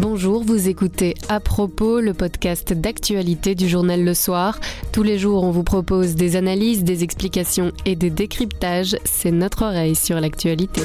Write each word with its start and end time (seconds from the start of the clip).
Bonjour, 0.00 0.42
vous 0.42 0.68
écoutez 0.68 1.14
À 1.28 1.38
propos, 1.38 2.00
le 2.00 2.14
podcast 2.14 2.72
d'actualité 2.72 3.54
du 3.54 3.68
journal 3.68 4.02
Le 4.02 4.12
Soir. 4.12 4.58
Tous 4.90 5.04
les 5.04 5.18
jours, 5.18 5.44
on 5.44 5.52
vous 5.52 5.62
propose 5.62 6.16
des 6.16 6.34
analyses, 6.34 6.82
des 6.82 7.04
explications 7.04 7.70
et 7.84 7.94
des 7.94 8.10
décryptages. 8.10 8.96
C'est 9.04 9.30
notre 9.30 9.62
oreille 9.62 9.94
sur 9.94 10.20
l'actualité. 10.20 10.82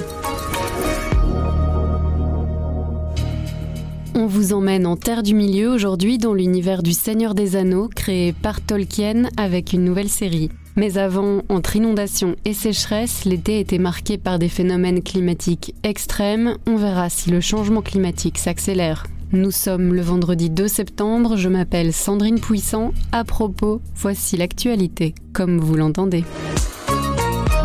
On 4.13 4.27
vous 4.27 4.53
emmène 4.53 4.85
en 4.85 4.95
Terre 4.95 5.23
du 5.23 5.33
Milieu 5.33 5.71
aujourd'hui 5.71 6.19
dans 6.19 6.35
l'univers 6.35 6.83
du 6.83 6.93
Seigneur 6.93 7.33
des 7.33 7.55
Anneaux 7.55 7.87
créé 7.87 8.31
par 8.31 8.61
Tolkien 8.61 9.23
avec 9.37 9.73
une 9.73 9.83
nouvelle 9.83 10.09
série. 10.09 10.51
Mais 10.75 10.97
avant, 10.97 11.41
entre 11.49 11.75
inondations 11.75 12.35
et 12.45 12.53
sécheresse, 12.53 13.25
l'été 13.25 13.59
était 13.59 13.77
marqué 13.77 14.17
par 14.17 14.39
des 14.39 14.49
phénomènes 14.49 15.03
climatiques 15.03 15.75
extrêmes. 15.83 16.57
On 16.67 16.77
verra 16.77 17.09
si 17.09 17.29
le 17.29 17.41
changement 17.41 17.81
climatique 17.81 18.37
s'accélère. 18.37 19.05
Nous 19.33 19.51
sommes 19.51 19.93
le 19.93 20.01
vendredi 20.01 20.49
2 20.49 20.67
septembre, 20.67 21.37
je 21.37 21.47
m'appelle 21.47 21.93
Sandrine 21.93 22.39
Puissant. 22.39 22.91
À 23.13 23.23
propos, 23.23 23.81
voici 23.95 24.35
l'actualité, 24.35 25.15
comme 25.31 25.57
vous 25.57 25.75
l'entendez. 25.75 26.25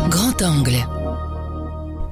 Grand 0.09 0.41
angle. 0.41 0.96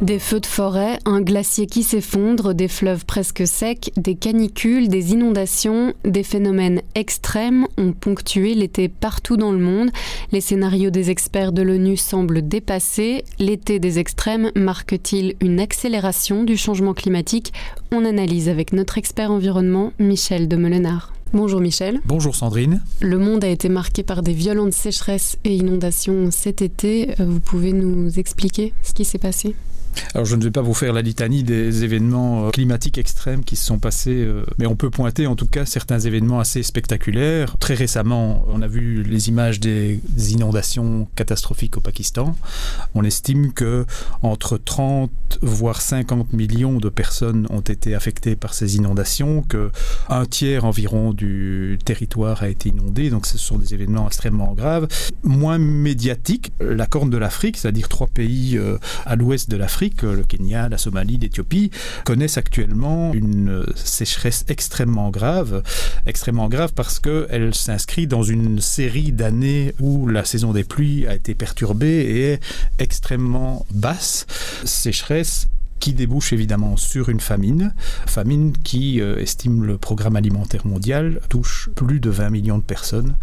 Des 0.01 0.19
feux 0.19 0.41
de 0.41 0.45
forêt, 0.45 0.99
un 1.05 1.21
glacier 1.21 1.67
qui 1.67 1.81
s'effondre, 1.81 2.53
des 2.53 2.67
fleuves 2.67 3.05
presque 3.05 3.47
secs, 3.47 3.91
des 3.95 4.15
canicules, 4.15 4.89
des 4.89 5.13
inondations, 5.13 5.93
des 6.03 6.21
phénomènes 6.21 6.81
extrêmes 6.95 7.65
ont 7.77 7.93
ponctué 7.93 8.55
l'été 8.55 8.89
partout 8.89 9.37
dans 9.37 9.53
le 9.53 9.57
monde. 9.57 9.89
Les 10.33 10.41
scénarios 10.41 10.89
des 10.89 11.11
experts 11.11 11.53
de 11.53 11.61
l'ONU 11.61 11.95
semblent 11.95 12.45
dépassés. 12.45 13.23
L'été 13.39 13.79
des 13.79 13.97
extrêmes 13.97 14.51
marque-t-il 14.53 15.35
une 15.39 15.61
accélération 15.61 16.43
du 16.43 16.57
changement 16.57 16.93
climatique? 16.93 17.53
On 17.93 18.03
analyse 18.03 18.49
avec 18.49 18.73
notre 18.73 18.97
expert 18.97 19.31
environnement, 19.31 19.93
Michel 19.97 20.49
de 20.49 20.57
Melenard. 20.57 21.13
Bonjour 21.31 21.61
Michel. 21.61 22.01
Bonjour 22.05 22.35
Sandrine. 22.35 22.83
Le 22.99 23.17
monde 23.17 23.45
a 23.45 23.49
été 23.49 23.69
marqué 23.69 24.03
par 24.03 24.23
des 24.23 24.33
violentes 24.33 24.73
sécheresses 24.73 25.37
et 25.45 25.55
inondations 25.55 26.31
cet 26.31 26.61
été. 26.61 27.15
Vous 27.17 27.39
pouvez 27.39 27.71
nous 27.71 28.19
expliquer 28.19 28.73
ce 28.83 28.93
qui 28.93 29.05
s'est 29.05 29.17
passé? 29.17 29.55
Alors 30.13 30.25
je 30.25 30.35
ne 30.35 30.43
vais 30.43 30.51
pas 30.51 30.61
vous 30.61 30.73
faire 30.73 30.93
la 30.93 31.01
litanie 31.01 31.43
des 31.43 31.83
événements 31.83 32.47
euh, 32.47 32.49
climatiques 32.51 32.97
extrêmes 32.97 33.43
qui 33.43 33.55
se 33.55 33.65
sont 33.65 33.79
passés, 33.79 34.23
euh, 34.23 34.45
mais 34.57 34.65
on 34.65 34.75
peut 34.75 34.89
pointer 34.89 35.27
en 35.27 35.35
tout 35.35 35.45
cas 35.45 35.65
certains 35.65 35.99
événements 35.99 36.39
assez 36.39 36.63
spectaculaires. 36.63 37.57
Très 37.59 37.73
récemment, 37.73 38.45
on 38.47 38.61
a 38.61 38.67
vu 38.67 39.03
les 39.03 39.29
images 39.29 39.59
des 39.59 39.99
inondations 40.29 41.07
catastrophiques 41.15 41.77
au 41.77 41.81
Pakistan. 41.81 42.35
On 42.93 43.03
estime 43.03 43.53
que 43.53 43.85
entre 44.21 44.57
30 44.57 45.11
voire 45.41 45.81
50 45.81 46.33
millions 46.33 46.77
de 46.77 46.89
personnes 46.89 47.47
ont 47.49 47.61
été 47.61 47.95
affectées 47.95 48.35
par 48.35 48.53
ces 48.53 48.77
inondations, 48.77 49.41
que 49.41 49.71
un 50.09 50.25
tiers 50.25 50.65
environ 50.65 51.13
du 51.13 51.77
territoire 51.83 52.43
a 52.43 52.49
été 52.49 52.69
inondé. 52.69 53.09
Donc 53.09 53.25
ce 53.25 53.37
sont 53.37 53.57
des 53.57 53.73
événements 53.73 54.07
extrêmement 54.07 54.53
graves, 54.53 54.87
moins 55.23 55.57
médiatiques. 55.57 56.51
La 56.59 56.85
Corne 56.85 57.09
de 57.09 57.17
l'Afrique, 57.17 57.57
c'est-à-dire 57.57 57.89
trois 57.89 58.07
pays 58.07 58.57
euh, 58.57 58.77
à 59.05 59.15
l'ouest 59.15 59.49
de 59.49 59.57
l'Afrique 59.57 59.84
le 60.01 60.23
Kenya, 60.23 60.69
la 60.69 60.77
Somalie, 60.77 61.17
l'Éthiopie, 61.17 61.71
connaissent 62.03 62.37
actuellement 62.37 63.13
une 63.13 63.65
sécheresse 63.75 64.45
extrêmement 64.47 65.09
grave, 65.09 65.63
extrêmement 66.05 66.49
grave 66.49 66.73
parce 66.73 66.99
qu'elle 66.99 67.53
s'inscrit 67.53 68.07
dans 68.07 68.23
une 68.23 68.61
série 68.61 69.11
d'années 69.11 69.73
où 69.79 70.07
la 70.07 70.25
saison 70.25 70.53
des 70.53 70.63
pluies 70.63 71.07
a 71.07 71.15
été 71.15 71.35
perturbée 71.35 71.87
et 71.87 72.31
est 72.33 72.39
extrêmement 72.79 73.65
basse. 73.71 74.25
Sécheresse 74.63 75.47
qui 75.79 75.93
débouche 75.93 76.33
évidemment 76.33 76.77
sur 76.77 77.09
une 77.09 77.19
famine, 77.19 77.73
famine 78.05 78.53
qui, 78.63 79.01
euh, 79.01 79.17
estime 79.19 79.63
le 79.63 79.77
programme 79.77 80.15
alimentaire 80.15 80.65
mondial, 80.65 81.21
touche 81.29 81.69
plus 81.75 81.99
de 81.99 82.09
20 82.09 82.29
millions 82.29 82.57
de 82.57 82.63
personnes. 82.63 83.15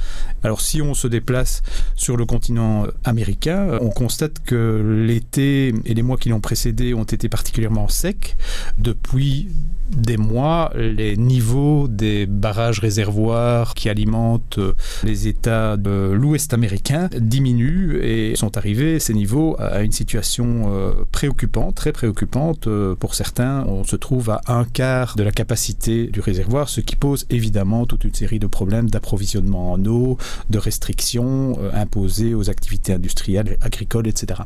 Alors 0.42 0.60
si 0.60 0.82
on 0.82 0.94
se 0.94 1.08
déplace 1.08 1.62
sur 1.96 2.16
le 2.16 2.26
continent 2.26 2.86
américain, 3.04 3.78
on 3.80 3.90
constate 3.90 4.40
que 4.44 5.04
l'été 5.06 5.74
et 5.84 5.94
les 5.94 6.02
mois 6.02 6.16
qui 6.16 6.28
l'ont 6.28 6.40
précédé 6.40 6.94
ont 6.94 7.04
été 7.04 7.28
particulièrement 7.28 7.88
secs. 7.88 8.36
Depuis 8.78 9.48
des 9.96 10.16
mois, 10.16 10.72
les 10.74 11.16
niveaux 11.16 11.88
des 11.88 12.26
barrages 12.26 12.80
réservoirs 12.80 13.74
qui 13.74 13.88
alimentent 13.88 14.58
les 15.04 15.28
États 15.28 15.76
de 15.76 16.10
l'Ouest 16.12 16.54
américain 16.54 17.08
diminuent 17.16 18.00
et 18.02 18.34
sont 18.36 18.56
arrivés, 18.56 18.98
ces 18.98 19.14
niveaux, 19.14 19.56
à 19.58 19.82
une 19.82 19.92
situation 19.92 20.72
euh, 20.72 20.92
préoccupante, 21.10 21.74
très 21.74 21.92
préoccupante. 21.92 22.66
Euh, 22.66 22.94
pour 22.94 23.14
certains, 23.14 23.64
on 23.66 23.84
se 23.84 23.96
trouve 23.96 24.30
à 24.30 24.40
un 24.46 24.64
quart 24.64 25.16
de 25.16 25.22
la 25.22 25.30
capacité 25.30 26.06
du 26.06 26.20
réservoir, 26.20 26.68
ce 26.68 26.80
qui 26.80 26.96
pose 26.96 27.26
évidemment 27.30 27.86
toute 27.86 28.04
une 28.04 28.14
série 28.14 28.38
de 28.38 28.46
problèmes 28.46 28.88
d'approvisionnement 28.90 29.72
en 29.72 29.84
eau, 29.84 30.18
de 30.50 30.58
restrictions 30.58 31.58
euh, 31.60 31.70
imposées 31.74 32.34
aux 32.34 32.50
activités 32.50 32.92
industrielles, 32.92 33.56
agricoles, 33.60 34.06
etc. 34.06 34.40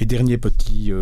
Et 0.00 0.06
dernier 0.06 0.38
petit 0.38 0.92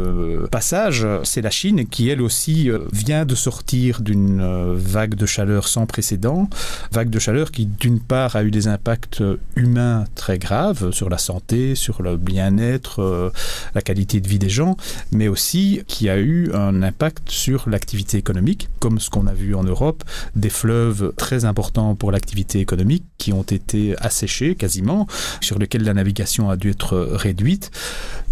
passage, 0.50 1.06
c'est 1.24 1.42
la 1.42 1.50
Chine 1.50 1.86
qui, 1.86 2.08
elle 2.08 2.22
aussi, 2.22 2.70
vient 2.92 3.24
de 3.24 3.34
sortir 3.34 3.69
d'une 3.70 4.40
euh, 4.40 4.74
vague 4.76 5.14
de 5.14 5.26
chaleur 5.26 5.68
sans 5.68 5.86
précédent, 5.86 6.48
vague 6.90 7.10
de 7.10 7.18
chaleur 7.18 7.52
qui 7.52 7.66
d'une 7.66 8.00
part 8.00 8.34
a 8.34 8.42
eu 8.42 8.50
des 8.50 8.66
impacts 8.66 9.22
humains 9.54 10.04
très 10.16 10.38
graves 10.38 10.90
sur 10.90 11.08
la 11.08 11.18
santé, 11.18 11.76
sur 11.76 12.02
le 12.02 12.16
bien-être, 12.16 13.00
euh, 13.00 13.30
la 13.74 13.82
qualité 13.82 14.20
de 14.20 14.28
vie 14.28 14.40
des 14.40 14.48
gens, 14.48 14.76
mais 15.12 15.28
aussi 15.28 15.82
qui 15.86 16.08
a 16.08 16.18
eu 16.18 16.50
un 16.52 16.82
impact 16.82 17.30
sur 17.30 17.68
l'activité 17.68 18.18
économique, 18.18 18.68
comme 18.80 18.98
ce 18.98 19.08
qu'on 19.08 19.28
a 19.28 19.34
vu 19.34 19.54
en 19.54 19.62
Europe, 19.62 20.02
des 20.34 20.50
fleuves 20.50 21.12
très 21.16 21.44
importants 21.44 21.94
pour 21.94 22.10
l'activité 22.10 22.58
économique 22.58 23.04
qui 23.18 23.32
ont 23.32 23.42
été 23.42 23.94
asséchés 23.98 24.56
quasiment, 24.56 25.06
sur 25.40 25.58
lesquels 25.58 25.84
la 25.84 25.94
navigation 25.94 26.50
a 26.50 26.56
dû 26.56 26.70
être 26.70 26.96
réduite, 26.98 27.70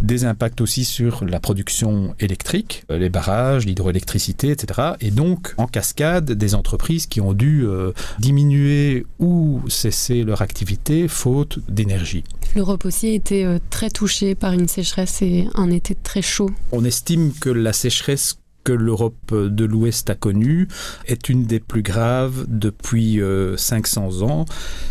des 0.03 0.25
impacts 0.25 0.61
aussi 0.61 0.85
sur 0.85 1.25
la 1.25 1.39
production 1.39 2.15
électrique, 2.19 2.85
les 2.89 3.09
barrages, 3.09 3.67
l'hydroélectricité, 3.67 4.51
etc. 4.51 4.93
Et 5.01 5.11
donc 5.19 5.53
en 5.57 5.67
cascade 5.67 6.31
des 6.31 6.55
entreprises 6.55 7.09
qui 7.09 7.21
ont 7.21 7.33
dû 7.33 7.67
euh, 7.67 7.91
diminuer 8.21 9.05
ou 9.19 9.61
cesser 9.69 10.23
leur 10.23 10.43
activité 10.43 11.09
faute 11.09 11.59
d'énergie. 11.69 12.23
L'Europe 12.55 12.85
aussi 12.85 13.09
a 13.09 13.15
été 13.15 13.45
euh, 13.45 13.59
très 13.69 13.91
touchée 13.91 14.37
par 14.37 14.53
une 14.53 14.69
sécheresse 14.69 15.21
et 15.23 15.49
un 15.57 15.73
été 15.73 15.97
très 15.97 16.23
chaud. 16.23 16.51
On 16.71 16.85
estime 16.85 17.33
que 17.33 17.51
la 17.51 17.73
sécheresse 17.73 18.39
l'Europe 18.73 19.35
de 19.35 19.65
l'Ouest 19.65 20.11
a 20.11 20.15
connue 20.15 20.69
est 21.07 21.29
une 21.29 21.45
des 21.45 21.61
plus 21.61 21.83
graves 21.83 22.45
depuis 22.49 23.21
500 23.57 24.23
euh, 24.23 24.25
ans. 24.25 24.45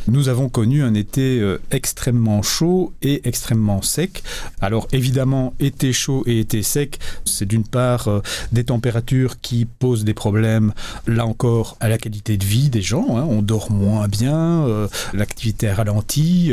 Nous 0.08 0.30
avons 0.30 0.50
connu 0.50 0.84
un 0.84 0.94
été 0.94 1.40
euh, 1.40 1.60
extrêmement 1.72 2.42
chaud 2.42 2.94
et 3.02 3.28
extrêmement 3.28 3.82
sec. 3.82 4.24
Alors 4.62 4.88
évidemment, 4.92 5.54
été 5.60 5.94
chaud 5.94 6.24
et 6.26 6.40
été 6.40 6.64
sec, 6.64 7.00
c'est 7.26 7.46
d'une 7.46 7.64
part 7.64 8.08
euh, 8.08 8.22
des 8.52 8.66
températures 8.66 9.40
qui 9.42 9.66
posent 9.66 10.04
des 10.04 10.14
problèmes, 10.14 10.74
là 11.06 11.26
encore, 11.26 11.78
à 11.80 11.90
la 11.90 11.98
qualité 11.98 12.38
de 12.38 12.46
vie 12.46 12.70
des 12.70 12.82
gens. 12.82 13.18
Hein. 13.18 13.26
On 13.30 13.42
dort 13.42 13.72
moins 13.72 14.08
bien, 14.08 14.88
l'activité 15.14 15.68
est 15.68 15.74
ralentie. 15.74 16.52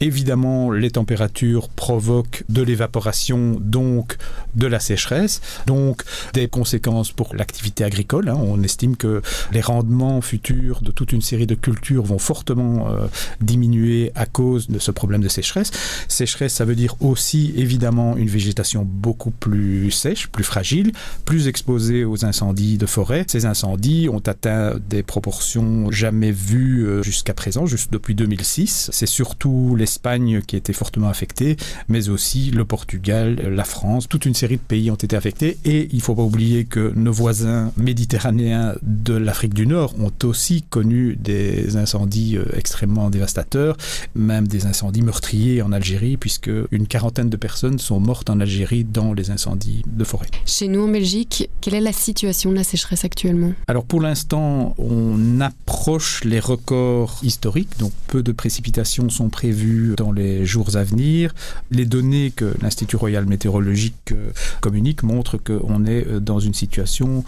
évidemment, 0.00 0.70
les 0.70 0.90
températures 0.90 1.68
provoquent 1.68 2.44
de 2.48 2.62
l'évaporation, 2.62 3.56
donc 3.60 4.16
de 4.54 4.66
la 4.66 4.80
sécheresse, 4.80 5.40
donc 5.66 6.02
des 6.32 6.48
conséquences 6.54 7.10
pour 7.10 7.34
l'activité 7.34 7.82
agricole. 7.82 8.28
Hein. 8.28 8.38
On 8.40 8.62
estime 8.62 8.94
que 8.96 9.22
les 9.52 9.60
rendements 9.60 10.20
futurs 10.20 10.82
de 10.82 10.92
toute 10.92 11.12
une 11.12 11.20
série 11.20 11.48
de 11.48 11.56
cultures 11.56 12.04
vont 12.04 12.20
fortement 12.20 12.88
euh, 12.90 13.08
diminuer 13.40 14.12
à 14.14 14.24
cause 14.24 14.68
de 14.68 14.78
ce 14.78 14.92
problème 14.92 15.20
de 15.20 15.26
sécheresse. 15.26 15.72
Sécheresse, 16.06 16.54
ça 16.54 16.64
veut 16.64 16.76
dire 16.76 16.94
aussi 17.00 17.52
évidemment 17.56 18.16
une 18.16 18.28
végétation 18.28 18.86
beaucoup 18.88 19.32
plus 19.32 19.90
sèche, 19.90 20.28
plus 20.28 20.44
fragile, 20.44 20.92
plus 21.24 21.48
exposée 21.48 22.04
aux 22.04 22.24
incendies 22.24 22.78
de 22.78 22.86
forêt. 22.86 23.24
Ces 23.26 23.46
incendies 23.46 24.08
ont 24.08 24.22
atteint 24.24 24.76
des 24.88 25.02
proportions 25.02 25.90
jamais 25.90 26.30
vues 26.30 26.86
euh, 26.86 27.02
jusqu'à 27.02 27.34
présent, 27.34 27.66
juste 27.66 27.92
depuis 27.92 28.14
2006. 28.14 28.90
C'est 28.92 29.06
surtout 29.06 29.74
l'Espagne 29.76 30.40
qui 30.46 30.54
a 30.54 30.58
été 30.58 30.72
fortement 30.72 31.08
affectée, 31.08 31.56
mais 31.88 32.08
aussi 32.10 32.52
le 32.52 32.64
Portugal, 32.64 33.34
la 33.34 33.64
France, 33.64 34.08
toute 34.08 34.24
une 34.24 34.34
série 34.34 34.58
de 34.58 34.62
pays 34.62 34.92
ont 34.92 34.94
été 34.94 35.16
affectés 35.16 35.58
et 35.64 35.88
il 35.90 35.96
ne 35.96 36.02
faut 36.02 36.14
pas 36.14 36.22
oublier 36.22 36.43
oublier 36.44 36.64
que 36.66 36.92
nos 36.94 37.12
voisins 37.12 37.72
méditerranéens 37.78 38.74
de 38.82 39.14
l'Afrique 39.14 39.54
du 39.54 39.66
Nord 39.66 39.94
ont 39.98 40.12
aussi 40.24 40.62
connu 40.62 41.16
des 41.16 41.76
incendies 41.76 42.36
euh, 42.36 42.44
extrêmement 42.54 43.08
dévastateurs, 43.08 43.78
même 44.14 44.46
des 44.46 44.66
incendies 44.66 45.00
meurtriers 45.00 45.62
en 45.62 45.72
Algérie, 45.72 46.18
puisque 46.18 46.50
une 46.70 46.86
quarantaine 46.86 47.30
de 47.30 47.36
personnes 47.38 47.78
sont 47.78 47.98
mortes 47.98 48.28
en 48.28 48.40
Algérie 48.40 48.84
dans 48.84 49.14
les 49.14 49.30
incendies 49.30 49.84
de 49.86 50.04
forêt. 50.04 50.26
Chez 50.44 50.68
nous 50.68 50.82
en 50.82 50.88
Belgique, 50.88 51.48
quelle 51.62 51.74
est 51.74 51.80
la 51.80 51.94
situation 51.94 52.50
de 52.50 52.56
la 52.56 52.64
sécheresse 52.64 53.06
actuellement? 53.06 53.54
Alors 53.66 53.86
pour 53.86 54.02
l'instant, 54.02 54.74
on 54.76 55.40
approche 55.40 56.24
les 56.24 56.40
records 56.40 57.20
historiques, 57.22 57.78
donc 57.78 57.92
peu 58.08 58.22
de 58.22 58.32
précipitations 58.32 59.08
sont 59.08 59.30
prévues 59.30 59.94
dans 59.96 60.12
les 60.12 60.44
jours 60.44 60.76
à 60.76 60.84
venir. 60.84 61.34
Les 61.70 61.86
données 61.86 62.32
que 62.36 62.54
l'Institut 62.60 62.96
royal 62.96 63.24
météorologique 63.24 64.12
euh, 64.12 64.30
communique 64.60 65.02
montrent 65.04 65.38
qu'on 65.38 65.86
est 65.86 66.06
euh, 66.06 66.20
dans 66.34 66.40
une 66.40 66.54
situation 66.54 67.24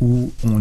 où 0.00 0.30
on 0.44 0.60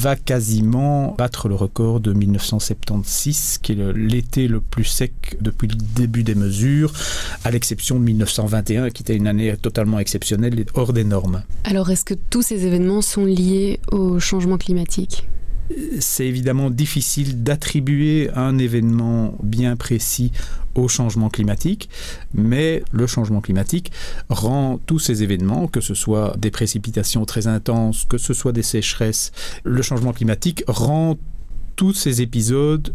va 0.00 0.14
quasiment 0.14 1.14
battre 1.18 1.48
le 1.48 1.56
record 1.56 1.98
de 1.98 2.12
1976, 2.12 3.58
qui 3.62 3.72
est 3.72 3.92
l'été 3.96 4.46
le 4.46 4.60
plus 4.60 4.84
sec 4.84 5.36
depuis 5.40 5.66
le 5.66 5.74
début 5.74 6.22
des 6.22 6.36
mesures, 6.36 6.92
à 7.42 7.50
l'exception 7.50 7.98
de 7.98 8.04
1921, 8.04 8.90
qui 8.90 9.02
était 9.02 9.16
une 9.16 9.26
année 9.26 9.56
totalement 9.56 9.98
exceptionnelle 9.98 10.58
et 10.60 10.66
hors 10.74 10.92
des 10.92 11.04
normes. 11.04 11.42
Alors 11.64 11.90
est-ce 11.90 12.04
que 12.04 12.14
tous 12.14 12.42
ces 12.42 12.64
événements 12.64 13.02
sont 13.02 13.24
liés 13.24 13.80
au 13.90 14.20
changement 14.20 14.56
climatique? 14.56 15.26
C'est 15.98 16.26
évidemment 16.26 16.70
difficile 16.70 17.42
d'attribuer 17.42 18.30
un 18.34 18.58
événement 18.58 19.36
bien 19.42 19.76
précis 19.76 20.32
au 20.74 20.88
changement 20.88 21.30
climatique, 21.30 21.88
mais 22.34 22.82
le 22.92 23.06
changement 23.06 23.40
climatique 23.40 23.92
rend 24.28 24.78
tous 24.86 24.98
ces 24.98 25.22
événements, 25.22 25.68
que 25.68 25.80
ce 25.80 25.94
soit 25.94 26.36
des 26.36 26.50
précipitations 26.50 27.24
très 27.24 27.46
intenses, 27.46 28.06
que 28.08 28.18
ce 28.18 28.34
soit 28.34 28.52
des 28.52 28.62
sécheresses, 28.62 29.32
le 29.62 29.82
changement 29.82 30.12
climatique 30.12 30.64
rend 30.66 31.16
tous 31.76 31.94
ces 31.94 32.22
épisodes 32.22 32.94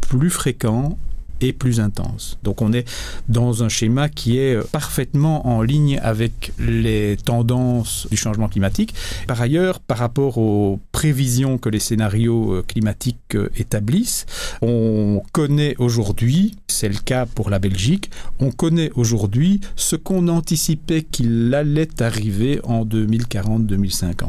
plus 0.00 0.30
fréquents 0.30 0.96
et 1.40 1.52
plus 1.52 1.80
intense. 1.80 2.38
Donc 2.42 2.62
on 2.62 2.72
est 2.72 2.88
dans 3.28 3.62
un 3.62 3.68
schéma 3.68 4.08
qui 4.08 4.38
est 4.38 4.54
euh, 4.54 4.62
parfaitement 4.62 5.46
en 5.46 5.62
ligne 5.62 5.98
avec 6.02 6.52
les 6.58 7.16
tendances 7.24 8.06
du 8.10 8.16
changement 8.16 8.48
climatique. 8.48 8.94
Par 9.26 9.40
ailleurs, 9.40 9.80
par 9.80 9.98
rapport 9.98 10.38
aux 10.38 10.80
prévisions 10.92 11.58
que 11.58 11.68
les 11.68 11.78
scénarios 11.78 12.54
euh, 12.54 12.62
climatiques 12.66 13.34
euh, 13.34 13.50
établissent, 13.56 14.26
on 14.62 15.22
connaît 15.32 15.74
aujourd'hui, 15.78 16.56
c'est 16.68 16.88
le 16.88 16.98
cas 16.98 17.26
pour 17.26 17.50
la 17.50 17.58
Belgique, 17.58 18.10
on 18.38 18.50
connaît 18.50 18.90
aujourd'hui 18.94 19.60
ce 19.76 19.96
qu'on 19.96 20.28
anticipait 20.28 21.02
qu'il 21.02 21.54
allait 21.54 22.02
arriver 22.02 22.60
en 22.64 22.84
2040-2050. 22.84 24.26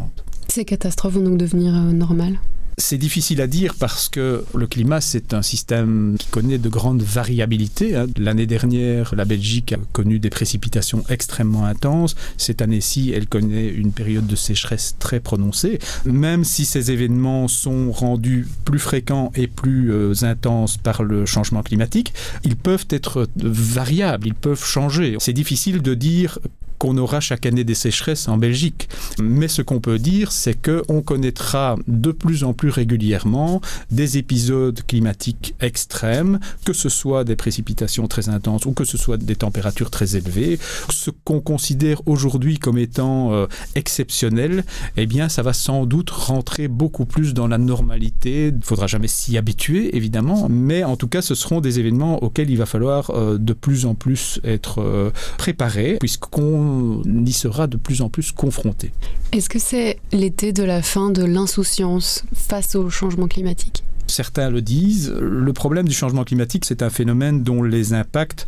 Ces 0.48 0.66
catastrophes 0.66 1.14
vont 1.14 1.22
donc 1.22 1.38
devenir 1.38 1.74
normales 1.74 2.38
c'est 2.78 2.98
difficile 2.98 3.42
à 3.42 3.48
dire 3.48 3.76
parce 3.80 4.10
que 4.10 4.44
le 4.54 4.68
climat, 4.68 5.02
c'est 5.02 5.34
un 5.34 5.42
système 5.42 6.16
qui 6.20 6.28
connaît 6.28 6.58
de 6.58 6.70
grandes 6.70 7.04
variabilités. 7.04 7.96
Hein. 7.96 8.08
L'année 8.18 8.46
dernière, 8.46 9.14
la 9.16 9.26
Belgique 9.26 9.74
a 9.74 9.78
connu 9.92 10.20
des 10.20 10.30
précipitations 10.30 11.04
extrêmement 11.10 11.66
intenses. 11.66 12.16
Cette 12.38 12.62
année-ci, 12.62 13.12
elle 13.16 13.28
connaît 13.28 13.68
une 13.68 13.92
période 13.92 14.28
de 14.28 14.36
sécheresse 14.36 14.96
très 15.00 15.20
prononcée. 15.20 15.80
Même 16.06 16.44
si 16.44 16.66
ces 16.66 16.92
événements 16.92 17.48
sont 17.48 17.92
rendus 17.92 18.48
plus 18.66 18.80
fréquents 18.80 19.32
et 19.36 19.48
plus 19.48 19.92
euh, 19.92 20.14
intenses 20.24 20.78
par 20.78 21.04
le 21.04 21.26
changement 21.26 21.64
climatique, 21.64 22.14
ils 22.44 22.56
peuvent 22.56 22.88
être 22.90 23.28
variables, 23.36 24.28
ils 24.28 24.34
peuvent 24.34 24.64
changer. 24.64 25.16
C'est 25.20 25.34
difficile 25.34 25.82
de 25.82 25.94
dire 25.94 26.40
qu'on 26.82 26.98
aura 26.98 27.20
chaque 27.20 27.46
année 27.46 27.64
des 27.64 27.76
sécheresses 27.76 28.28
en 28.28 28.38
Belgique. 28.38 28.90
Mais 29.22 29.48
ce 29.48 29.62
qu'on 29.62 29.80
peut 29.80 30.00
dire, 30.00 30.32
c'est 30.32 30.58
qu'on 30.60 31.04
connaîtra 31.04 31.76
de 31.88 32.12
plus 32.12 32.44
en 32.44 32.54
plus 32.54 32.70
régulièrement 32.70 33.62
des 33.92 34.18
épisodes 34.18 34.82
climatiques 34.88 35.54
extrêmes, 35.60 36.40
que 36.66 36.74
ce 36.74 36.90
soit 36.90 37.24
des 37.24 37.36
précipitations 37.36 38.08
très 38.08 38.30
intenses 38.30 38.66
ou 38.66 38.72
que 38.72 38.84
ce 38.84 38.98
soit 38.98 39.18
des 39.18 39.36
températures 39.36 39.92
très 39.92 40.16
élevées. 40.16 40.58
Ce 40.90 41.12
qu'on 41.24 41.40
considère 41.40 42.02
aujourd'hui 42.08 42.58
comme 42.58 42.80
étant 42.80 43.32
euh, 43.32 43.46
exceptionnel, 43.76 44.64
eh 44.98 45.06
bien, 45.06 45.30
ça 45.30 45.44
va 45.44 45.54
sans 45.54 45.86
doute 45.86 46.10
rentrer 46.10 46.68
beaucoup 46.68 47.06
plus 47.06 47.36
dans 47.36 47.48
la 47.48 47.60
normalité. 47.60 48.48
Il 48.48 48.58
ne 48.58 48.64
faudra 48.64 48.88
jamais 48.88 49.08
s'y 49.08 49.38
habituer, 49.38 49.96
évidemment, 49.96 50.48
mais 50.50 50.84
en 50.84 50.96
tout 50.96 51.08
cas, 51.08 51.22
ce 51.22 51.36
seront 51.36 51.62
des 51.62 51.80
événements 51.80 52.24
auxquels 52.24 52.50
il 52.50 52.58
va 52.58 52.66
falloir 52.66 53.12
euh, 53.12 53.38
de 53.38 53.54
plus 53.54 53.86
en 53.86 53.94
plus 53.94 54.40
être 54.44 54.82
euh, 54.82 55.12
préparé, 55.38 55.98
puisqu'on 56.00 56.71
y 57.06 57.34
sera 57.34 57.68
de 57.68 57.78
plus 57.78 58.02
en 58.02 58.10
plus 58.10 58.32
confronté. 58.32 58.92
Est-ce 59.32 59.50
que 59.50 59.60
c'est 59.60 60.00
l'été 60.12 60.54
de 60.54 60.64
la 60.64 60.82
fin 60.82 61.10
de 61.10 61.24
l'insouciance 61.24 62.24
face 62.34 62.76
au 62.76 62.90
changement 62.90 63.28
climatique? 63.28 63.84
Certains 64.08 64.50
le 64.50 64.62
disent. 64.62 65.14
Le 65.18 65.54
problème 65.54 65.88
du 65.88 65.96
changement 65.96 66.26
climatique, 66.26 66.66
c'est 66.66 66.82
un 66.82 66.90
phénomène 66.90 67.44
dont 67.44 67.64
les 67.64 67.94
impacts 67.94 68.46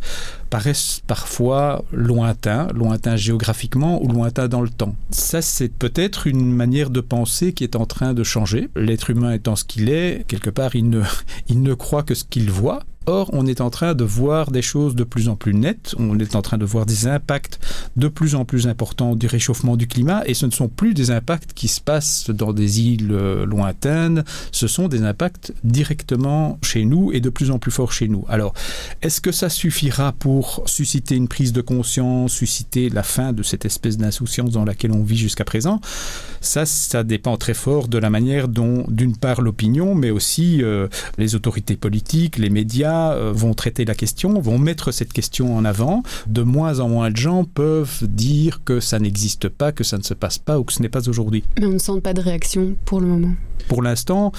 paraissent 0.50 1.00
parfois 1.06 1.84
lointains, 1.90 2.68
lointains 2.74 3.16
géographiquement 3.16 4.02
ou 4.04 4.08
lointains 4.08 4.46
dans 4.46 4.60
le 4.60 4.68
temps. 4.68 4.94
Ça, 5.10 5.40
c'est 5.40 5.70
peut-être 5.70 6.26
une 6.26 6.52
manière 6.52 6.90
de 6.90 7.00
penser 7.00 7.54
qui 7.54 7.64
est 7.64 7.76
en 7.76 7.86
train 7.86 8.12
de 8.12 8.22
changer. 8.22 8.68
L'être 8.76 9.08
humain 9.08 9.32
étant 9.32 9.56
ce 9.56 9.64
qu'il 9.64 9.88
est, 9.88 10.26
quelque 10.28 10.50
part, 10.50 10.76
il 10.76 10.90
ne, 10.90 11.00
il 11.48 11.62
ne 11.62 11.72
croit 11.72 12.02
que 12.02 12.14
ce 12.14 12.24
qu'il 12.24 12.50
voit. 12.50 12.80
Or, 13.06 13.30
on 13.32 13.46
est 13.46 13.60
en 13.60 13.70
train 13.70 13.94
de 13.94 14.04
voir 14.04 14.50
des 14.50 14.62
choses 14.62 14.94
de 14.94 15.04
plus 15.04 15.28
en 15.28 15.36
plus 15.36 15.54
nettes, 15.54 15.94
on 15.98 16.18
est 16.18 16.36
en 16.36 16.42
train 16.42 16.58
de 16.58 16.64
voir 16.64 16.86
des 16.86 17.06
impacts 17.06 17.58
de 17.96 18.08
plus 18.08 18.34
en 18.34 18.44
plus 18.44 18.66
importants 18.66 19.14
du 19.14 19.26
réchauffement 19.26 19.76
du 19.76 19.86
climat, 19.86 20.22
et 20.26 20.34
ce 20.34 20.46
ne 20.46 20.50
sont 20.50 20.68
plus 20.68 20.94
des 20.94 21.10
impacts 21.10 21.52
qui 21.52 21.68
se 21.68 21.80
passent 21.80 22.30
dans 22.30 22.52
des 22.52 22.80
îles 22.80 23.12
euh, 23.12 23.44
lointaines, 23.44 24.24
ce 24.52 24.66
sont 24.66 24.88
des 24.88 25.02
impacts 25.02 25.52
directement 25.64 26.58
chez 26.62 26.84
nous 26.84 27.12
et 27.12 27.20
de 27.20 27.30
plus 27.30 27.50
en 27.50 27.58
plus 27.58 27.70
forts 27.70 27.92
chez 27.92 28.08
nous. 28.08 28.24
Alors, 28.28 28.54
est-ce 29.02 29.20
que 29.20 29.32
ça 29.32 29.48
suffira 29.48 30.12
pour 30.12 30.62
susciter 30.66 31.16
une 31.16 31.28
prise 31.28 31.52
de 31.52 31.60
conscience, 31.60 32.32
susciter 32.32 32.88
la 32.88 33.02
fin 33.02 33.32
de 33.32 33.42
cette 33.42 33.64
espèce 33.64 33.96
d'insouciance 33.96 34.50
dans 34.50 34.64
laquelle 34.64 34.92
on 34.92 35.02
vit 35.02 35.16
jusqu'à 35.16 35.44
présent? 35.44 35.80
Ça, 36.40 36.66
ça 36.66 37.04
dépend 37.04 37.36
très 37.36 37.54
fort 37.54 37.88
de 37.88 37.98
la 37.98 38.10
manière 38.10 38.48
dont, 38.48 38.84
d'une 38.88 39.16
part, 39.16 39.40
l'opinion, 39.40 39.94
mais 39.94 40.10
aussi 40.10 40.62
euh, 40.62 40.88
les 41.18 41.34
autorités 41.34 41.76
politiques, 41.76 42.38
les 42.38 42.50
médias, 42.50 42.93
euh, 43.12 43.32
vont 43.32 43.54
traiter 43.54 43.84
la 43.84 43.94
question, 43.94 44.40
vont 44.40 44.58
mettre 44.58 44.92
cette 44.92 45.12
question 45.12 45.56
en 45.56 45.64
avant. 45.64 46.02
De 46.26 46.42
moins 46.42 46.80
en 46.80 46.88
moins 46.88 47.10
de 47.10 47.16
gens 47.16 47.44
peuvent 47.44 48.04
dire 48.04 48.62
que 48.64 48.80
ça 48.80 48.98
n'existe 48.98 49.48
pas, 49.48 49.72
que 49.72 49.84
ça 49.84 49.98
ne 49.98 50.02
se 50.02 50.14
passe 50.14 50.38
pas 50.38 50.58
ou 50.58 50.64
que 50.64 50.72
ce 50.72 50.82
n'est 50.82 50.88
pas 50.88 51.08
aujourd'hui. 51.08 51.44
Mais 51.58 51.66
on 51.66 51.72
ne 51.72 51.78
sent 51.78 52.00
pas 52.02 52.14
de 52.14 52.20
réaction 52.20 52.76
pour 52.84 53.00
le 53.00 53.06
moment. 53.06 53.34
Pour 53.68 53.82
l'instant, 53.82 54.32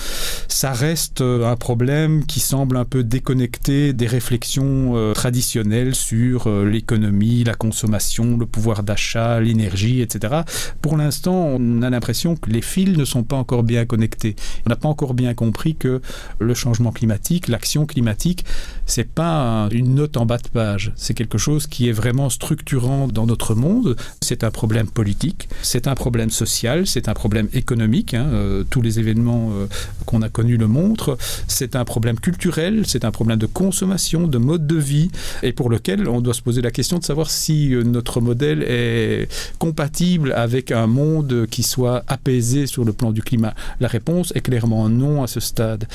ça 0.47 0.71
reste 0.71 1.21
euh, 1.21 1.49
un 1.49 1.55
problème 1.55 2.25
qui 2.25 2.39
semble 2.39 2.77
un 2.77 2.85
peu 2.85 3.03
déconnecté 3.03 3.93
des 3.93 4.07
réflexions 4.07 4.93
euh, 4.95 5.13
traditionnelles 5.13 5.95
sur 5.95 6.49
l'économie, 6.49 7.43
la 7.43 7.53
consommation, 7.53 8.37
le 8.37 8.45
pouvoir 8.45 8.83
d'achat, 8.83 9.39
l'énergie, 9.39 10.01
etc. 10.01 10.41
Pour 10.81 10.97
l'instant, 10.97 11.33
on 11.33 11.81
a 11.81 11.89
l'impression 11.89 12.35
que 12.35 12.49
les 12.49 12.61
fils 12.61 12.97
ne 12.97 13.05
sont 13.05 13.23
pas 13.23 13.35
encore 13.35 13.63
bien 13.63 13.85
connectés. 13.85 14.35
On 14.65 14.69
n'a 14.69 14.75
pas 14.75 14.89
encore 14.89 15.13
bien 15.13 15.33
compris 15.33 15.75
que 15.75 16.01
le 16.39 16.53
changement 16.53 16.91
climatique, 16.91 17.47
l'action 17.47 17.85
climatique, 17.85 18.44
c'est 18.85 19.07
pas 19.07 19.67
une 19.71 19.95
note 19.95 20.17
en 20.17 20.25
bas 20.25 20.37
de 20.37 20.47
page. 20.47 20.91
C'est 20.95 21.13
quelque 21.13 21.37
chose 21.37 21.67
qui 21.67 21.89
est 21.89 21.91
vraiment 21.91 22.29
structurant 22.29 23.07
dans 23.07 23.25
notre 23.25 23.55
monde. 23.55 23.95
C'est 24.21 24.43
un 24.43 24.51
problème 24.51 24.87
politique, 24.87 25.49
c'est 25.61 25.87
un 25.87 25.95
problème 25.95 26.29
social, 26.29 26.85
c'est 26.85 27.09
un 27.09 27.13
problème 27.13 27.47
économique. 27.53 28.13
Hein. 28.13 28.27
Euh, 28.33 28.63
tous 28.69 28.81
les 28.81 28.99
événements 28.99 29.49
euh, 29.53 29.67
qu'on 30.05 30.21
a 30.21 30.29
connus 30.29 30.57
le 30.57 30.67
montrent. 30.67 31.17
C'est 31.47 31.75
un 31.75 31.85
problème 31.85 32.19
culturel, 32.19 32.83
c'est 32.85 33.05
un 33.05 33.11
problème 33.11 33.39
de 33.39 33.45
consommation, 33.45 34.27
de 34.27 34.37
mode 34.37 34.67
de 34.67 34.75
vie, 34.75 35.09
et 35.43 35.51
pour 35.51 35.69
lequel 35.69 36.07
on 36.07 36.21
doit 36.21 36.33
se 36.33 36.41
poser 36.41 36.61
la 36.61 36.71
question 36.71 36.99
de 36.99 37.03
savoir 37.03 37.29
si 37.29 37.73
euh, 37.73 37.83
notre 37.83 38.21
modèle 38.21 38.63
est 38.67 39.27
compatible 39.57 40.31
avec 40.33 40.71
un 40.71 40.87
monde 40.87 41.47
qui 41.49 41.63
soit 41.63 42.03
apaisé 42.07 42.67
sur 42.67 42.85
le 42.85 42.93
plan 42.93 43.11
du 43.11 43.21
climat. 43.21 43.53
La 43.79 43.87
réponse 43.87 44.31
est 44.35 44.41
clairement 44.41 44.89
non 44.89 45.23
à 45.23 45.27
ce 45.27 45.39
stade. 45.39 45.87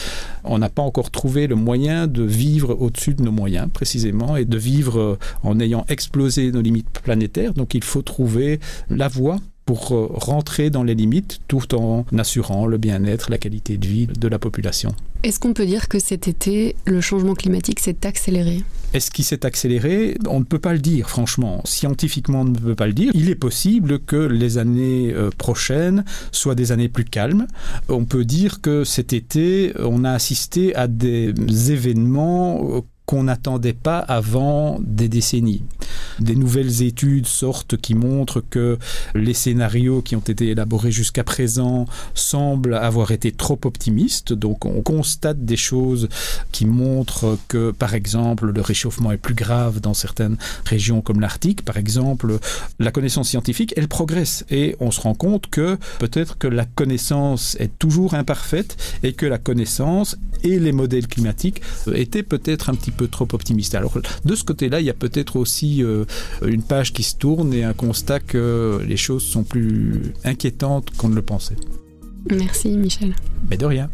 On 0.45 0.59
n'a 0.59 0.69
pas 0.69 0.83
encore 0.83 1.11
trouvé 1.11 1.47
le 1.47 1.55
moyen 1.55 2.07
de 2.07 2.23
vivre 2.41 2.75
au-dessus 2.81 3.15
de 3.15 3.23
nos 3.23 3.33
moyens, 3.33 3.69
précisément, 3.71 4.37
et 4.37 4.47
de 4.47 4.57
vivre 4.57 4.99
euh, 4.99 5.19
en 5.43 5.61
ayant 5.61 5.85
explosé 5.89 6.53
nos 6.53 6.63
limites 6.63 7.01
planétaires. 7.03 7.53
Donc 7.53 7.75
il 7.75 7.85
faut 7.85 8.03
trouver 8.03 8.61
la 8.89 9.09
voie 9.09 9.39
pour 9.71 9.93
euh, 9.93 10.09
rentrer 10.11 10.69
dans 10.69 10.83
les 10.83 10.97
limites 10.97 11.39
tout 11.47 11.77
en 11.77 12.05
assurant 12.19 12.67
le 12.67 12.77
bien-être, 12.77 13.31
la 13.31 13.39
qualité 13.39 13.79
de 13.79 13.87
vie 13.87 14.09
de 14.09 14.27
la 14.27 14.41
population. 14.41 14.97
Est-ce 15.23 15.39
qu'on 15.39 15.53
peut 15.53 15.65
dire 15.65 15.87
que 15.87 16.01
cet 16.01 16.27
été, 16.27 16.75
le 16.87 17.01
changement 17.01 17.35
climatique 17.35 17.79
s'est 17.79 18.05
accéléré? 18.05 18.65
Est-ce 18.95 19.13
qu'il 19.13 19.25
s'est 19.25 19.47
accéléré? 19.47 20.19
On 20.29 20.41
ne 20.41 20.45
peut 20.45 20.59
pas 20.59 20.73
le 20.73 20.81
dire, 20.81 21.09
franchement. 21.09 21.61
Scientifiquement, 21.67 22.41
on 22.41 22.47
ne 22.47 22.59
peut 22.59 22.75
pas 22.75 22.89
le 22.89 22.95
dire. 22.95 23.13
Il 23.15 23.31
est 23.31 23.37
possible 23.37 24.01
que 24.01 24.17
les 24.17 24.59
années 24.59 25.13
euh, 25.15 25.31
prochaines 25.39 26.05
soient 26.33 26.57
des 26.57 26.73
années 26.73 26.89
plus 26.89 27.05
calmes. 27.05 27.47
On 27.89 28.07
peut 28.07 28.25
dire 28.25 28.61
que 28.61 28.83
cet 28.83 29.13
été, 29.13 29.73
on 29.79 30.03
a 30.03 30.11
assisté 30.11 30.75
à 30.75 30.89
des 30.89 31.33
événements 31.71 32.79
euh, 32.79 32.81
qu'on 33.11 33.25
n'attendait 33.25 33.73
pas 33.73 33.99
avant 33.99 34.79
des 34.81 35.09
décennies. 35.09 35.65
Des 36.21 36.37
nouvelles 36.37 36.83
études 36.83 37.27
sortent 37.27 37.77
qui 37.77 37.95
montrent 37.95 38.43
que 38.51 38.79
les 39.15 39.35
scénarios 39.35 40.03
qui 40.03 40.17
ont 40.17 40.21
été 40.21 40.49
élaborés 40.49 40.93
jusqu'à 40.93 41.25
présent 41.25 41.87
semblent 42.15 42.75
avoir 42.75 43.11
été 43.11 43.33
trop 43.33 43.59
optimistes. 43.65 44.33
Donc 44.33 44.65
on 44.65 44.83
constate 44.83 45.45
des 45.45 45.57
choses 45.57 46.09
qui 46.53 46.67
montrent 46.67 47.39
que, 47.49 47.71
par 47.71 47.95
exemple, 47.95 48.51
le 48.51 48.61
réchauffement 48.61 49.13
est 49.13 49.17
plus 49.17 49.35
grave 49.35 49.81
dans 49.81 49.95
certaines 49.95 50.37
régions 50.65 51.01
comme 51.01 51.21
l'Arctique. 51.21 51.65
Par 51.65 51.77
exemple, 51.77 52.39
la 52.79 52.91
connaissance 52.91 53.29
scientifique, 53.29 53.75
elle 53.77 53.89
progresse 53.89 54.45
et 54.51 54.77
on 54.81 54.91
se 54.91 55.01
rend 55.01 55.15
compte 55.15 55.49
que 55.49 55.79
peut-être 55.99 56.39
que 56.39 56.47
la 56.47 56.65
connaissance 56.65 57.57
est 57.59 57.79
toujours 57.79 58.15
imparfaite 58.15 58.77
et 59.03 59.13
que 59.13 59.27
la 59.27 59.39
connaissance 59.39 60.17
et 60.43 60.59
les 60.59 60.73
modèles 60.73 61.07
climatiques 61.07 61.63
étaient 61.95 62.23
peut-être 62.23 62.71
un 62.71 62.75
petit 62.75 62.91
peu 62.91 63.09
trop 63.09 63.29
optimistes. 63.33 63.75
Alors 63.75 63.99
de 64.25 64.35
ce 64.35 64.45
côté-là, 64.45 64.81
il 64.81 64.87
y 64.87 64.91
a 64.91 64.95
peut-être 64.95 65.37
aussi 65.37 65.83
euh, 65.83 66.05
une 66.45 66.63
page 66.63 66.93
qui 66.93 67.03
se 67.03 67.17
tourne 67.17 67.53
et 67.53 67.65
un 67.65 67.73
constat 67.73 68.21
que 68.21 68.81
les 68.87 68.97
choses 68.97 69.23
sont 69.23 69.45
plus 69.45 70.13
inquiétantes 70.25 70.91
qu'on 70.97 71.09
ne 71.09 71.15
le 71.15 71.23
pensait. 71.23 71.57
Merci 72.31 72.77
Michel. 72.77 73.15
Mais 73.49 73.57
de 73.57 73.67
rien. 73.67 73.91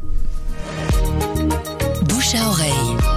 Bouche 2.09 2.35
à 2.35 2.49
oreille. 2.49 3.16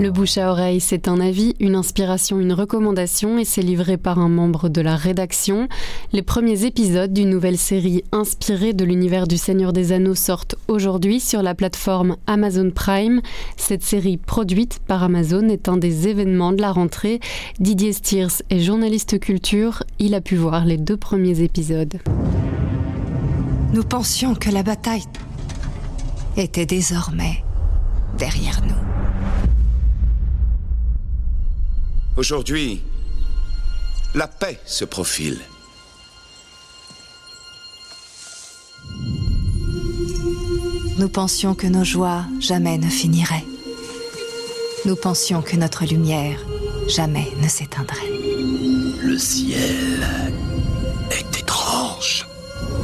Le 0.00 0.10
bouche 0.10 0.38
à 0.38 0.50
oreille, 0.50 0.80
c'est 0.80 1.08
un 1.08 1.20
avis, 1.20 1.54
une 1.60 1.74
inspiration, 1.74 2.40
une 2.40 2.54
recommandation 2.54 3.38
et 3.38 3.44
c'est 3.44 3.60
livré 3.60 3.98
par 3.98 4.18
un 4.18 4.30
membre 4.30 4.70
de 4.70 4.80
la 4.80 4.96
rédaction. 4.96 5.68
Les 6.14 6.22
premiers 6.22 6.64
épisodes 6.64 7.12
d'une 7.12 7.28
nouvelle 7.28 7.58
série 7.58 8.02
inspirée 8.10 8.72
de 8.72 8.86
l'univers 8.86 9.26
du 9.26 9.36
Seigneur 9.36 9.74
des 9.74 9.92
Anneaux 9.92 10.14
sortent 10.14 10.54
aujourd'hui 10.68 11.20
sur 11.20 11.42
la 11.42 11.54
plateforme 11.54 12.16
Amazon 12.26 12.70
Prime. 12.70 13.20
Cette 13.58 13.82
série 13.82 14.16
produite 14.16 14.78
par 14.86 15.02
Amazon 15.02 15.50
est 15.50 15.68
un 15.68 15.76
des 15.76 16.08
événements 16.08 16.52
de 16.52 16.62
la 16.62 16.72
rentrée. 16.72 17.20
Didier 17.58 17.92
Stiers 17.92 18.42
est 18.48 18.60
journaliste 18.60 19.20
culture, 19.20 19.82
il 19.98 20.14
a 20.14 20.22
pu 20.22 20.34
voir 20.34 20.64
les 20.64 20.78
deux 20.78 20.96
premiers 20.96 21.42
épisodes. 21.42 21.98
Nous 23.74 23.84
pensions 23.84 24.34
que 24.34 24.48
la 24.48 24.62
bataille 24.62 25.04
était 26.38 26.64
désormais 26.64 27.44
derrière 28.16 28.62
nous. 28.66 28.89
Aujourd'hui, 32.20 32.82
la 34.14 34.28
paix 34.28 34.60
se 34.66 34.84
profile. 34.84 35.38
Nous 40.98 41.08
pensions 41.08 41.54
que 41.54 41.66
nos 41.66 41.82
joies 41.82 42.26
jamais 42.38 42.76
ne 42.76 42.90
finiraient. 42.90 43.46
Nous 44.84 44.96
pensions 44.96 45.40
que 45.40 45.56
notre 45.56 45.86
lumière 45.86 46.44
jamais 46.88 47.28
ne 47.42 47.48
s'éteindrait. 47.48 48.10
Le 49.02 49.16
ciel 49.16 50.02
est 51.12 51.38
étrange. 51.38 52.28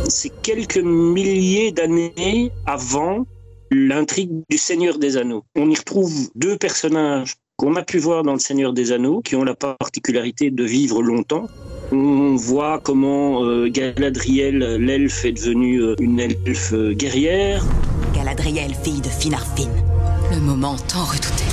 C'est 0.08 0.32
quelques 0.40 0.78
milliers 0.78 1.72
d'années 1.72 2.52
avant 2.64 3.26
l'intrigue 3.70 4.44
du 4.48 4.56
Seigneur 4.56 4.98
des 4.98 5.18
Anneaux. 5.18 5.44
On 5.56 5.68
y 5.68 5.76
retrouve 5.76 6.30
deux 6.36 6.56
personnages 6.56 7.34
qu'on 7.56 7.74
a 7.76 7.82
pu 7.82 7.98
voir 7.98 8.22
dans 8.22 8.34
Le 8.34 8.38
Seigneur 8.38 8.74
des 8.74 8.92
Anneaux, 8.92 9.22
qui 9.22 9.34
ont 9.34 9.44
la 9.44 9.54
particularité 9.54 10.50
de 10.50 10.64
vivre 10.64 11.02
longtemps. 11.02 11.46
On 11.90 12.36
voit 12.36 12.80
comment 12.82 13.44
euh, 13.44 13.68
Galadriel, 13.68 14.58
l'elfe, 14.76 15.24
est 15.24 15.32
devenue 15.32 15.80
euh, 15.80 15.94
une 15.98 16.20
elfe 16.20 16.74
euh, 16.74 16.92
guerrière. 16.92 17.64
Galadriel, 18.14 18.74
fille 18.74 19.00
de 19.00 19.08
Finarfin. 19.08 19.70
Le 20.30 20.40
moment 20.40 20.76
tant 20.76 21.04
redouté. 21.04 21.44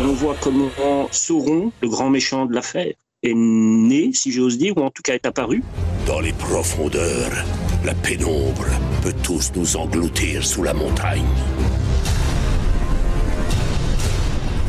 On 0.00 0.12
voit 0.12 0.36
comment 0.40 1.08
Sauron, 1.12 1.70
le 1.82 1.88
grand 1.88 2.10
méchant 2.10 2.46
de 2.46 2.54
l'affaire, 2.54 2.92
est 3.22 3.34
né, 3.34 4.10
si 4.12 4.32
j'ose 4.32 4.58
dire, 4.58 4.76
ou 4.76 4.80
en 4.80 4.90
tout 4.90 5.02
cas 5.02 5.14
est 5.14 5.26
apparu. 5.26 5.62
Dans 6.06 6.20
les 6.20 6.32
profondeurs, 6.32 7.44
la 7.86 7.94
pénombre 7.94 8.66
peut 9.00 9.14
tous 9.22 9.52
nous 9.54 9.76
engloutir 9.76 10.44
sous 10.44 10.64
la 10.64 10.74
montagne. 10.74 11.22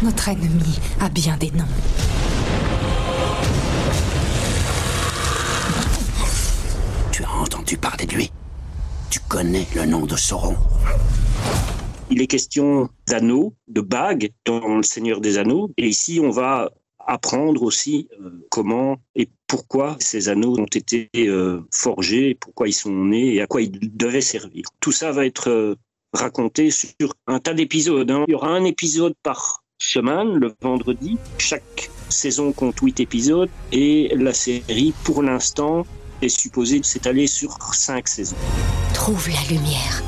Notre 0.03 0.29
ennemi 0.29 0.79
a 1.00 1.09
bien 1.09 1.36
des 1.36 1.50
noms. 1.50 1.65
Tu 7.12 7.24
as 7.24 7.31
entendu 7.31 7.75
parler 7.77 8.05
de 8.05 8.13
lui? 8.13 8.31
Tu 9.09 9.19
connais 9.27 9.65
le 9.75 9.88
nom 9.88 10.05
de 10.05 10.15
Sauron? 10.15 10.55
Il 12.12 12.21
est 12.21 12.27
question 12.27 12.88
d'anneaux, 13.07 13.55
de 13.67 13.81
bagues 13.81 14.29
dans 14.45 14.77
Le 14.77 14.83
Seigneur 14.83 15.21
des 15.21 15.39
Anneaux. 15.39 15.71
Et 15.77 15.88
ici, 15.88 16.21
on 16.24 16.29
va 16.29 16.69
apprendre 17.07 17.63
aussi 17.63 18.09
euh, 18.21 18.45
comment 18.51 18.97
et 19.15 19.29
pourquoi 19.47 19.95
ces 19.99 20.29
anneaux 20.29 20.59
ont 20.59 20.65
été 20.65 21.09
euh, 21.15 21.61
forgés, 21.71 22.35
pourquoi 22.35 22.67
ils 22.67 22.73
sont 22.73 22.91
nés 22.91 23.35
et 23.35 23.41
à 23.41 23.47
quoi 23.47 23.61
ils 23.61 23.95
devaient 23.97 24.21
servir. 24.21 24.65
Tout 24.81 24.91
ça 24.91 25.11
va 25.11 25.25
être 25.25 25.49
euh, 25.49 25.75
raconté 26.13 26.69
sur 26.69 27.13
un 27.25 27.39
tas 27.39 27.53
d'épisodes. 27.53 28.11
hein. 28.11 28.25
Il 28.27 28.31
y 28.31 28.35
aura 28.35 28.49
un 28.49 28.65
épisode 28.65 29.13
par 29.23 29.63
semaine, 29.79 30.35
le 30.35 30.53
vendredi. 30.61 31.17
Chaque 31.37 31.89
saison 32.09 32.51
compte 32.51 32.79
huit 32.81 32.99
épisodes 32.99 33.49
et 33.71 34.11
la 34.15 34.33
série, 34.33 34.93
pour 35.03 35.23
l'instant, 35.23 35.85
est 36.21 36.29
supposée 36.29 36.81
s'étaler 36.83 37.27
sur 37.27 37.57
cinq 37.73 38.07
saisons. 38.07 38.35
Trouve 38.93 39.29
la 39.29 39.55
lumière 39.55 40.03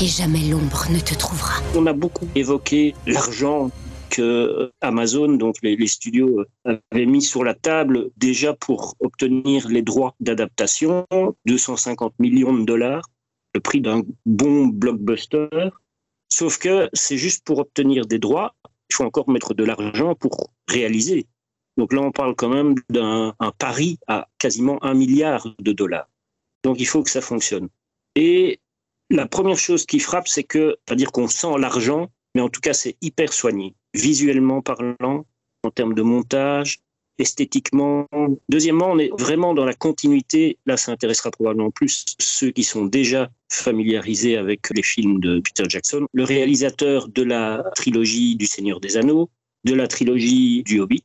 et 0.00 0.06
jamais 0.06 0.40
l'ombre 0.40 0.86
ne 0.90 0.98
te 0.98 1.14
trouvera. 1.14 1.62
On 1.76 1.86
a 1.86 1.92
beaucoup 1.92 2.26
évoqué 2.34 2.94
l'argent 3.06 3.70
euh, 4.18 4.70
Amazon, 4.80 5.28
donc 5.28 5.56
les, 5.62 5.86
studios, 5.86 6.44
euh, 6.66 6.78
avaient 6.90 7.06
mis 7.06 7.22
sur 7.22 7.44
la 7.44 7.54
table 7.54 8.10
déjà 8.16 8.54
pour 8.54 8.94
obtenir 9.00 9.68
les 9.68 9.82
droits 9.82 10.14
d'adaptation, 10.20 11.06
250 11.46 12.14
millions 12.18 12.54
de 12.54 12.64
dollars, 12.64 13.08
le 13.54 13.60
prix 13.60 13.80
d'un 13.80 14.02
bon 14.26 14.66
blockbuster. 14.66 15.48
Sauf 16.28 16.58
que 16.58 16.88
c'est 16.92 17.18
juste 17.18 17.44
pour 17.44 17.58
obtenir 17.58 18.06
des 18.06 18.18
droits, 18.18 18.54
il 18.90 18.94
faut 18.94 19.04
encore 19.04 19.28
mettre 19.28 19.54
de 19.54 19.64
l'argent 19.64 20.14
pour 20.14 20.50
réaliser. 20.68 21.26
Donc 21.76 21.92
là, 21.92 22.00
on 22.02 22.12
parle 22.12 22.34
quand 22.34 22.50
même 22.50 22.74
d'un 22.90 23.34
un 23.38 23.52
pari 23.52 23.98
à 24.06 24.28
quasiment 24.38 24.82
un 24.84 24.94
milliard 24.94 25.46
de 25.58 25.72
dollars. 25.72 26.08
Donc 26.62 26.80
il 26.80 26.86
faut 26.86 27.02
que 27.02 27.10
ça 27.10 27.20
fonctionne. 27.20 27.68
Et 28.14 28.60
la 29.10 29.26
première 29.26 29.58
chose 29.58 29.86
qui 29.86 29.98
frappe, 29.98 30.28
c'est 30.28 30.44
que, 30.44 30.76
c'est-à-dire 30.86 31.12
qu'on 31.12 31.28
sent 31.28 31.58
l'argent, 31.58 32.10
mais 32.34 32.40
en 32.40 32.48
tout 32.48 32.60
cas, 32.60 32.72
c'est 32.72 32.96
hyper 33.00 33.32
soigné, 33.32 33.74
visuellement 33.94 34.62
parlant, 34.62 35.26
en 35.64 35.70
termes 35.70 35.94
de 35.94 36.02
montage, 36.02 36.80
esthétiquement. 37.18 38.06
Deuxièmement, 38.48 38.90
on 38.90 38.98
est 38.98 39.10
vraiment 39.18 39.54
dans 39.54 39.64
la 39.64 39.74
continuité. 39.74 40.58
Là, 40.66 40.76
ça 40.76 40.92
intéressera 40.92 41.30
probablement 41.30 41.70
plus 41.70 42.04
ceux 42.18 42.50
qui 42.50 42.64
sont 42.64 42.86
déjà 42.86 43.30
familiarisés 43.50 44.36
avec 44.36 44.70
les 44.70 44.82
films 44.82 45.20
de 45.20 45.40
Peter 45.40 45.64
Jackson. 45.68 46.06
Le 46.12 46.24
réalisateur 46.24 47.08
de 47.08 47.22
la 47.22 47.64
trilogie 47.76 48.36
du 48.36 48.46
Seigneur 48.46 48.80
des 48.80 48.96
Anneaux, 48.96 49.30
de 49.64 49.74
la 49.74 49.86
trilogie 49.86 50.62
du 50.64 50.80
Hobbit. 50.80 51.04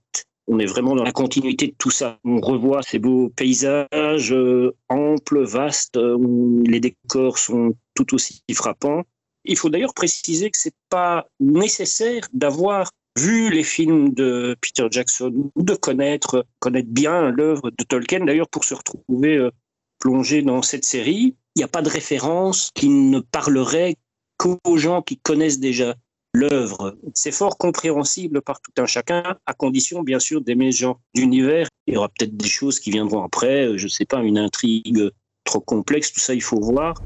On 0.50 0.60
est 0.60 0.66
vraiment 0.66 0.96
dans 0.96 1.04
la 1.04 1.12
continuité 1.12 1.68
de 1.68 1.76
tout 1.78 1.92
ça. 1.92 2.20
On 2.24 2.40
revoit 2.40 2.82
ces 2.82 3.00
beaux 3.00 3.30
paysages 3.30 4.32
euh, 4.32 4.74
amples, 4.88 5.44
vastes, 5.44 5.98
euh, 5.98 6.16
où 6.16 6.64
les 6.66 6.80
décors 6.80 7.38
sont 7.38 7.76
tout 7.96 8.16
aussi 8.16 8.42
frappants. 8.54 9.04
Il 9.48 9.58
faut 9.58 9.70
d'ailleurs 9.70 9.94
préciser 9.94 10.52
que 10.52 10.58
c'est 10.58 10.76
pas 10.90 11.28
nécessaire 11.40 12.28
d'avoir 12.34 12.92
vu 13.18 13.50
les 13.50 13.64
films 13.64 14.14
de 14.14 14.56
Peter 14.62 14.88
Jackson 14.92 15.50
ou 15.56 15.64
de 15.64 15.74
connaître 15.74 16.46
connaître 16.60 16.90
bien 16.90 17.32
l'œuvre 17.32 17.72
de 17.72 17.84
Tolkien 17.84 18.26
d'ailleurs 18.26 18.50
pour 18.50 18.64
se 18.64 18.76
retrouver 18.76 19.38
euh, 19.38 19.52
plongé 20.00 20.42
dans 20.42 20.62
cette 20.62 20.86
série. 20.86 21.36
Il 21.56 21.60
n'y 21.60 21.64
a 21.64 21.68
pas 21.68 21.82
de 21.82 21.90
référence 21.90 22.72
qui 22.76 22.90
ne 22.90 23.20
parlerait 23.20 23.96
qu'aux 24.38 24.78
gens 24.78 25.02
qui 25.02 25.18
connaissent 25.18 25.60
déjà 25.60 25.96
l'œuvre. 26.34 26.96
C'est 27.16 27.32
fort 27.32 27.58
compréhensible 27.58 28.42
par 28.42 28.62
tout 28.62 28.72
un 28.78 28.86
chacun, 28.86 29.38
à 29.48 29.54
condition 29.54 30.04
bien 30.04 30.20
sûr 30.20 30.42
d'aimer 30.42 30.72
ce 30.72 30.80
genre 30.80 31.00
d'univers. 31.16 31.68
Il 31.88 31.96
y 31.96 31.98
aura 31.98 32.10
peut-être 32.10 32.38
des 32.38 32.50
choses 32.50 32.80
qui 32.80 32.92
viendront 32.92 33.24
après, 33.24 33.66
euh, 33.66 33.78
je 33.78 33.86
ne 33.86 33.90
sais 33.90 34.06
pas, 34.06 34.22
une 34.22 34.38
intrigue 34.38 35.10
trop 35.44 35.62
complexe, 35.62 36.12
tout 36.12 36.20
ça 36.20 36.36
il 36.36 36.44
faut 36.44 36.60
voir. 36.60 37.02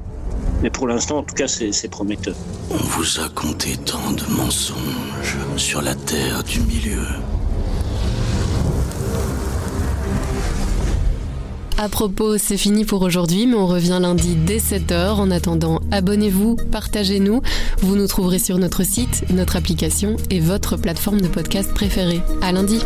Mais 0.61 0.69
pour 0.69 0.87
l'instant, 0.87 1.19
en 1.19 1.23
tout 1.23 1.35
cas, 1.35 1.47
c'est 1.47 1.87
prometteur. 1.89 2.35
On 2.69 2.77
vous 2.77 3.19
a 3.19 3.29
conté 3.29 3.77
tant 3.77 4.11
de 4.11 4.23
mensonges 4.35 5.37
sur 5.57 5.81
la 5.81 5.95
terre 5.95 6.43
du 6.43 6.59
milieu. 6.61 7.01
À 11.81 11.89
propos, 11.89 12.37
c'est 12.37 12.57
fini 12.57 12.85
pour 12.85 13.01
aujourd'hui, 13.01 13.47
mais 13.47 13.55
on 13.55 13.65
revient 13.65 13.97
lundi 13.99 14.35
dès 14.35 14.59
7h. 14.59 15.13
En 15.13 15.31
attendant, 15.31 15.81
abonnez-vous, 15.89 16.55
partagez-nous. 16.71 17.41
Vous 17.79 17.95
nous 17.95 18.05
trouverez 18.05 18.37
sur 18.37 18.59
notre 18.59 18.83
site, 18.83 19.23
notre 19.31 19.55
application 19.55 20.15
et 20.29 20.39
votre 20.39 20.77
plateforme 20.77 21.21
de 21.21 21.27
podcast 21.27 21.73
préférée. 21.73 22.21
À 22.43 22.51
lundi. 22.51 22.81